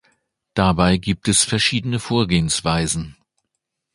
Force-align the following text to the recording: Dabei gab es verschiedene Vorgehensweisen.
Dabei 0.55 0.97
gab 0.97 1.27
es 1.27 1.43
verschiedene 1.45 1.99
Vorgehensweisen. 1.99 3.17